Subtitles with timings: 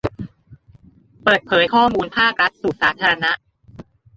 [1.23, 3.31] เปิดเผยข้อมูลภาครัฐสู่สาธารณะ